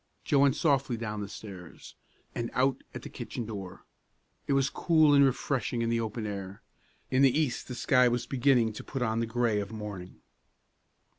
[0.25, 1.93] Joe went softly down the stairs,
[2.33, 3.85] and out at the kitchen door.
[4.47, 6.63] It was cool and refreshing in the open air.
[7.11, 10.21] In the east the sky was beginning to put on the gray of morning.